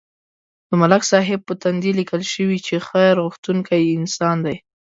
[0.67, 4.57] د ملک صاحب په تندي لیکل شوي چې خیر غوښتونکی انسان دی.